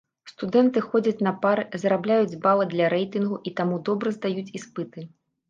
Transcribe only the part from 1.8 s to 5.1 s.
зарабляюць балы для рэйтынгу, і таму добра здаюць іспыты.